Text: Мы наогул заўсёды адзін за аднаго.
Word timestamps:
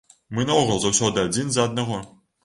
Мы 0.37 0.45
наогул 0.49 0.79
заўсёды 0.85 1.25
адзін 1.27 1.51
за 1.57 1.67
аднаго. 1.69 1.99